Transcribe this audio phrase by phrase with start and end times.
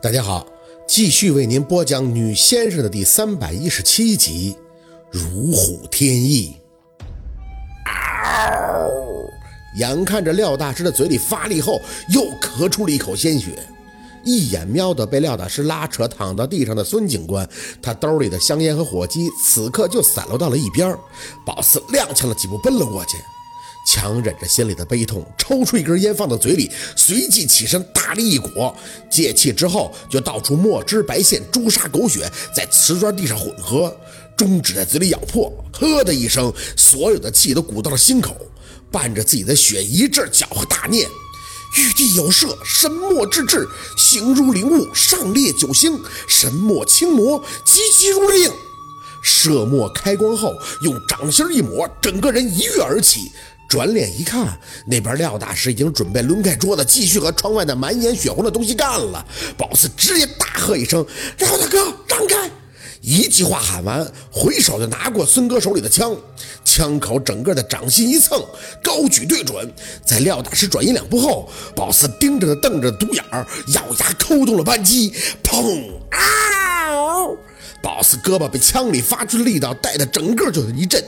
[0.00, 0.46] 大家好，
[0.86, 4.56] 继续为您播讲《女先生》的第三百一十七集
[5.18, 6.54] 《如虎添翼》。
[7.84, 8.88] 嗷！
[9.76, 11.80] 眼看着廖大师的嘴里发力后，
[12.14, 13.60] 又咳出了一口鲜血。
[14.22, 17.48] 一眼瞄到被廖大师拉扯躺到地上的孙警官，
[17.82, 20.96] 他兜里的香烟和火机此刻就散落到了一边。
[21.44, 23.16] 宝四踉跄了几步，奔了过去。
[23.90, 28.76] 强忍着心里的悲痛，抽出一根烟放到嘴里，随即起身大力一裹，
[29.08, 33.96] 借气之后就倒出墨汁、白线、朱砂、狗血，在瓷砖地上混合，
[34.36, 38.36] 中指在嘴里咬破，呵的一声，所有的气都鼓到了心口，
[38.92, 41.08] 伴着自己的血一阵搅和大念：
[41.78, 45.98] 玉帝有赦，神墨之至，形如灵物，上列九星，
[46.28, 48.52] 神墨轻磨，急急如令。
[49.22, 53.32] 射墨开光后，用掌心一抹，整个人一跃而起。
[53.68, 59.24] 转脸一看，那边廖大师已经准备抡开桌子，继续和窗外那满眼血红的东西干了。
[59.56, 61.04] 宝四直接大喝一声
[61.38, 62.50] ：“廖大哥，让开！”
[63.00, 66.16] 一句话喊完，回手就拿过孙哥手里的枪，
[66.64, 68.44] 枪口整个的掌心一蹭，
[68.82, 69.72] 高举对准。
[70.04, 75.12] 在廖大师转移两步后，宝四盯着他，瞪着独眼儿，咬牙扣动了扳机，
[75.44, 75.92] 砰！
[76.10, 76.18] 啊！
[77.88, 81.02] 宝四胳膊被枪里发出的力道带的整个就是一震，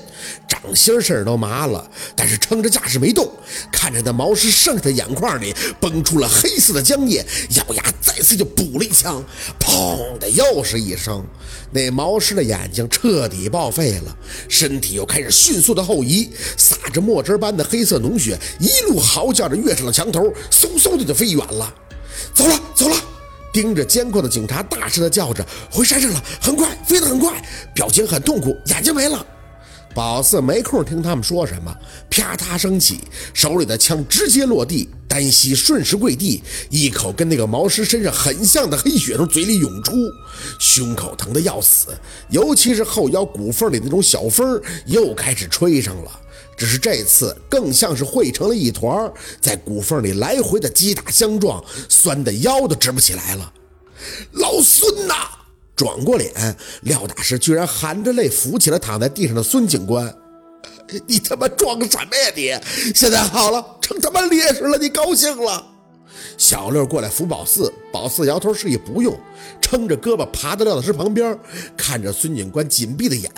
[0.49, 3.31] 掌心事儿都麻了，但是撑着架势没动。
[3.71, 9.23] 看着那毛师剩下的眼眶里崩出了黑色的浆液，咬牙再次就补了一枪，
[9.59, 11.23] 砰的又是一声，
[11.71, 14.17] 那毛师的眼睛彻底报废了，
[14.49, 21.75] 身体又开始迅速的后移，撒着墨汁般的黑色脓血，一路嚎叫着跃上了墙头，嗖嗖的就飞远了。
[22.33, 22.97] 走了，走了。
[23.53, 27.43] 盯着监控的警察大声的叫着：“回山上了，很快，飞得很快，
[27.75, 29.25] 表情很痛苦，眼睛没了。”
[29.93, 31.77] 宝四没空听他们说什么，
[32.09, 33.01] 啪嗒声起，
[33.35, 36.41] 手里的枪直接落地，单膝顺势跪地，
[36.71, 39.97] 一口跟那个毛师身上很像的黑血从嘴里涌出，
[40.61, 41.89] 胸口疼得要死，
[42.29, 46.21] 尤其是后腰骨缝里那种小风又开始吹上了。
[46.61, 49.11] 只是这次更像是汇成了一团，
[49.41, 53.51] 在骨缝里来回的击打相撞，酸的腰都直不起来了。
[54.33, 55.15] 老孙呐！
[55.75, 60.15] 转过脸，廖大师居然含着泪扶起了躺在地上的孙警官。
[61.07, 62.93] 你他妈装什么呀你？
[62.95, 65.67] 现在好了，成他妈烈士了，你高兴了？
[66.41, 69.15] 小六过来扶宝四，宝四摇头示意不用，
[69.61, 71.39] 撑着胳膊爬到廖大师旁边，
[71.77, 73.31] 看着孙警官紧闭的眼，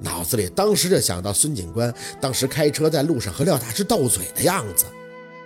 [0.00, 4.86] 脑子里当时就想到孙警官当时开车在路上和廖大师斗嘴的样子，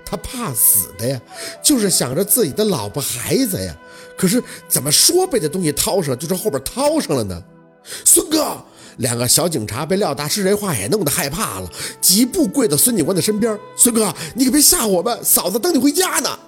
[0.06, 1.21] 他怕死的呀，
[1.60, 3.77] 就是想着自己的老婆孩子呀，
[4.16, 7.42] 可是怎么说被这东西掏上，就从后边掏上了呢？
[8.04, 8.56] 孙哥，
[8.98, 11.69] 两个小警察被廖大师这话也弄得害怕了，
[12.00, 16.38] 几步跪到孙警官的身边，孙哥，你可别吓我们，嫂子等你回家呢。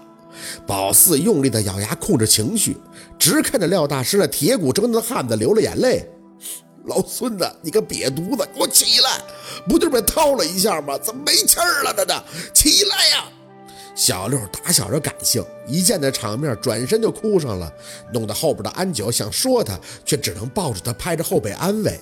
[0.67, 2.77] 宝四用力的咬牙控制情绪，
[3.19, 6.09] 直看着廖大师那铁骨铮铮的汉子流了眼泪。
[6.87, 9.21] 老孙子，你个瘪犊子，给我起来！
[9.69, 10.99] 不就是被掏了一下吗？
[10.99, 12.05] 怎么没气儿了呢？
[12.05, 13.25] 这起来呀！
[13.95, 17.73] 小六打小就感性，一见这场面，转身就哭上了，
[18.13, 22.01] 弄得后边的安九想说他，却只能抱着他拍着后背安慰。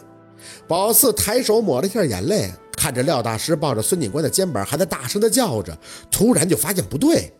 [0.66, 5.76] 宝四抬手抹了一下眼泪，看着廖大师抱着孙警官的肩膀，还在大声的叫着，
[6.10, 7.30] 突然就发现不对。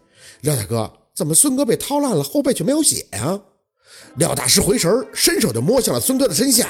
[0.43, 3.39] 廖大哥，怎么孙哥被掏烂了，后背却没有血呀？
[4.17, 6.69] 廖大师回神，伸手就摸向了孙哥的身下。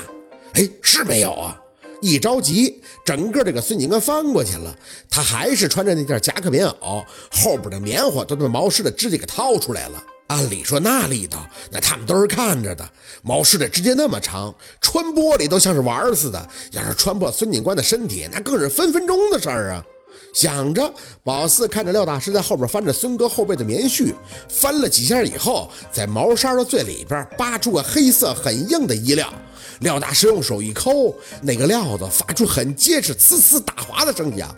[0.54, 1.56] 哎，是没有啊！
[2.02, 4.76] 一着急，整个这个孙警官翻过去了。
[5.08, 10.02] 他还是穿着那件夹克棉袄，后边的棉花都被毛师的指甲给掏出来了。
[10.26, 12.88] 按理说那力道，那他们都是看着的。
[13.22, 16.48] 毛师的指甲那么长，穿玻璃都像是玩似的。
[16.72, 19.84] 要是穿破孙警官的身体，那更是分分钟的事儿啊！
[20.32, 20.92] 想着，
[21.24, 24.14] 宝四看着廖大师在后边翻着孙哥后背的棉絮，
[24.48, 29.32] 翻了几下以后，在毛衫的最里边扒出个黑色很硬的衣料。
[29.80, 34.54] 廖大师用手一抠，那个料子发出很结实、呲呲打滑的声响。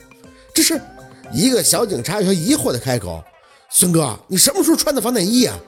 [0.53, 0.81] 这是
[1.33, 3.23] 一个小警察有些疑惑的开口
[3.71, 5.59] ：“孙哥，你什么时候穿的防弹衣啊？”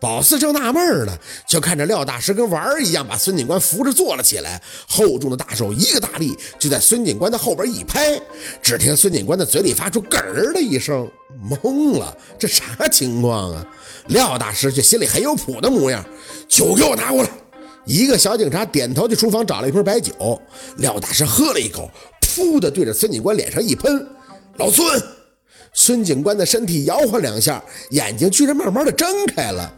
[0.00, 8.20] 宝四正纳闷呢，就看着廖大师跟玩儿一样把孙警官扶着坐了起来，厚重的大手一个大力就在孙警官的后边一拍，
[8.62, 11.10] 只听孙警官的嘴里发出咯儿的一声，
[11.42, 13.66] 懵了，这啥情况啊？
[14.06, 16.04] 廖大师却心里很有谱的模样，
[16.48, 17.30] 酒给我拿过来。
[17.84, 20.40] 一个小警察点头，去厨房找了一瓶白酒。
[20.76, 24.06] 廖大师喝了一口，噗的对着孙警官脸上一喷，
[24.58, 24.86] 老孙。
[25.72, 29.74] 孙警官的身体摇晃两下，眼睛居然慢慢的睁开了。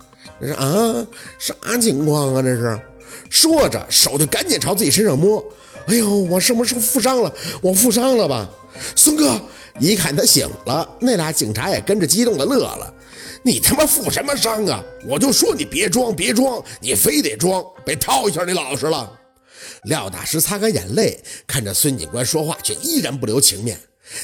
[0.56, 1.06] 啊，
[1.38, 2.42] 啥情况啊？
[2.42, 2.80] 这是，
[3.28, 5.44] 说着手就赶紧朝自己身上摸。
[5.86, 7.32] 哎呦，我是不是负伤了？
[7.60, 8.48] 我负伤了吧？
[8.96, 9.40] 孙哥
[9.78, 12.94] 一看他醒了，那俩警察也跟着激动的乐了。
[13.42, 14.82] 你他妈负什么伤啊？
[15.06, 19.10] 我就说你别装，别装，你非得装，被套一下你老实了。
[19.84, 23.78] 廖大师擦干眼泪，看着孙警官说话，却依然不留情面。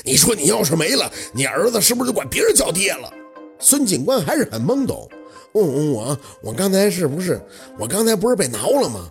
[0.05, 3.13] 你说你要是没了，你儿子是不是就管别人叫爹了？
[3.59, 5.09] 孙警官还是很懵懂。
[5.55, 7.41] 嗯，我我刚才是不是？
[7.79, 9.09] 我刚才不是被挠了吗？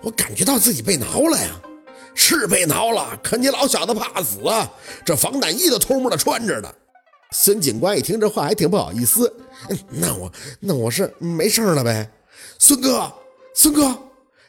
[0.00, 1.60] 我感觉到自己被挠了呀，
[2.14, 3.18] 是被挠了。
[3.22, 4.70] 可你老小子怕死啊，
[5.04, 6.72] 这防弹衣都偷摸的穿着呢。
[7.32, 9.30] 孙警官一听这话，还挺不好意思。
[9.90, 12.08] 那我那我是没事了呗。
[12.58, 13.12] 孙哥，
[13.54, 13.94] 孙哥，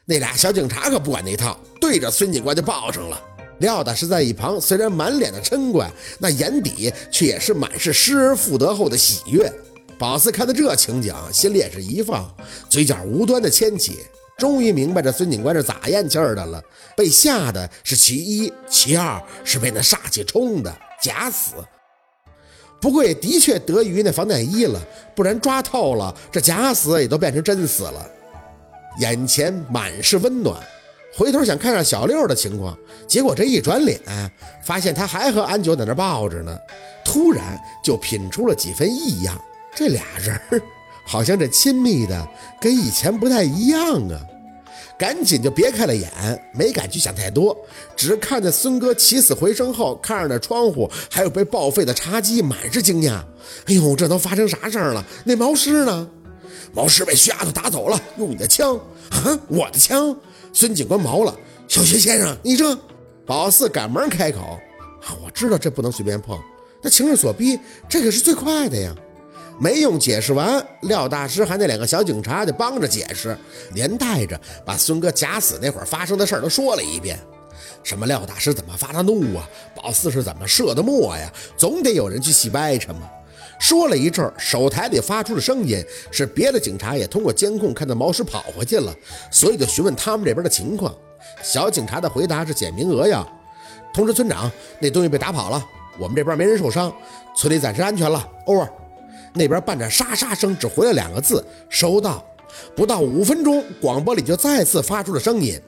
[0.06, 3.20] 那俩小警察可不管那套，对着孙警官就抱上了。
[3.60, 9.52] 廖大师在一旁，虽然满脸的嗔怪，那眼底却也是满是失而复得后的喜悦。
[9.98, 12.30] 宝四看到这情景，心里也是一放，
[12.70, 14.00] 嘴角无端的牵起，
[14.38, 16.62] 终于明白这孙警官是咋咽气儿的了。
[16.98, 21.54] 被吓的是其一，其二是被那煞气冲的假死。
[22.82, 24.80] 不过也的确得益于那防弹衣了，
[25.16, 28.06] 不然抓透了，这假死也都变成真死了。
[29.00, 30.62] 眼前满是温暖。
[31.18, 32.78] 回头想看看小六的情况，
[33.08, 34.00] 结果这一转脸，
[34.66, 36.58] 发现他还和安九在那抱着呢。
[37.06, 39.40] 突然就品出了几分异样，
[39.74, 40.38] 这俩人
[41.06, 42.28] 好像这亲密的
[42.60, 43.80] 跟以前不太一样
[44.10, 44.20] 啊！
[44.98, 46.10] 赶紧就别开了眼，
[46.54, 47.56] 没敢去想太多，
[47.96, 53.22] 只看着孙哥起死回生后，看着那窗户还有被报废的茶几，满是惊讶。
[53.68, 55.06] 哎呦，这都发生啥事儿了？
[55.24, 56.08] 那毛师呢？
[56.74, 58.76] 毛师被徐丫头打走了，用你的枪
[59.12, 59.40] 啊？
[59.48, 60.14] 我的枪？
[60.56, 61.38] 孙警官毛了，
[61.68, 62.74] 小学先生，你这
[63.26, 64.58] 宝四赶忙开口
[65.04, 66.40] 啊，我知道这不能随便碰，
[66.82, 67.60] 那情势所逼，
[67.90, 68.96] 这可是最快的呀。
[69.60, 73.38] 没用解释完，廖大师还那两个小警察就帮着解释，
[73.74, 77.20] 连带着把孙哥假死那会儿发生的事都说了一遍。
[77.84, 79.50] 什么廖大师怎么发的怒啊？
[79.76, 81.30] 宝四是怎么射的墨呀？
[81.58, 83.10] 总得有人去细掰扯嘛。
[83.60, 88.94] 说了一阵，手台里发出的声音是别的警察也通过监控看到毛师跑回去了，
[89.32, 90.94] 所以就询问他们这边的情况。
[91.42, 93.28] 小警察的回答是简明扼要：
[93.94, 95.66] 通知村长，那东西被打跑了，
[95.98, 96.94] 我们这边没人受伤，
[97.36, 98.28] 村里暂时安全了。
[98.46, 98.68] over。
[99.34, 102.24] 那边伴着沙沙声，只回了两个字：收到。
[102.74, 105.60] 不到五分钟，广播里就再次发出了声音：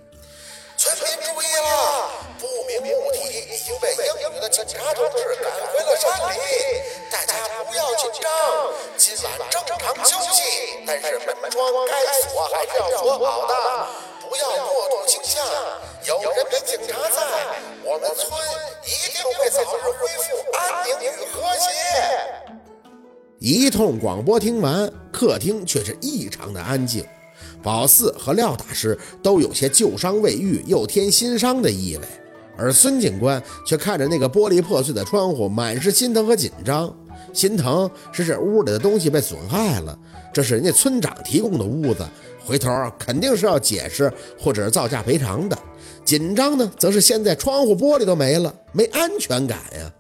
[10.88, 11.94] 但是门窗该
[12.30, 13.54] 锁还是要锁好的，
[14.22, 15.42] 不要过度惊吓。
[16.08, 17.20] 有人民警察在，
[17.84, 18.32] 我们村
[18.86, 20.24] 一定会早日恢复
[20.54, 21.68] 安宁与和谐。
[23.38, 27.06] 一通广播听完，客厅却是异常的安静。
[27.62, 32.08] 宝四和廖大师都有些旧伤未愈又添新伤的意味，
[32.58, 36.96] 而孙警官却看着那个玻璃破碎的窗户，满是心疼和紧张。
[37.34, 39.98] 心疼是这屋里的东西被损害了，
[40.34, 42.06] 这是人家村长提供的屋子，
[42.46, 45.58] 回头肯定是要解释或者是造价赔偿的。
[46.04, 49.92] 紧张呢，则是现在窗户玻璃都没了，没安全感呀。